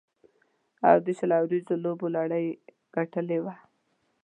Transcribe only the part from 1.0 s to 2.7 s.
د شل اوریزو لوبو لړۍ یې